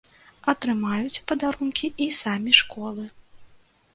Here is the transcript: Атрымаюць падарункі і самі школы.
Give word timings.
Атрымаюць 0.53 1.21
падарункі 1.31 1.91
і 2.05 2.09
самі 2.21 2.51
школы. 2.61 3.03